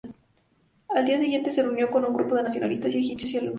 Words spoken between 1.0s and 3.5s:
día siguiente, se reunió con un grupo de nacionalistas egipcios y ulemas.